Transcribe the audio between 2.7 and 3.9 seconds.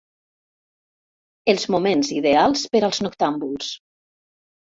per als noctàmbuls.